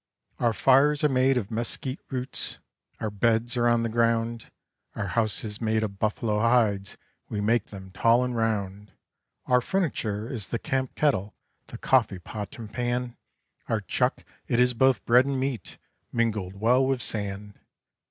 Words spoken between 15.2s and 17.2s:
and meat, mingled well with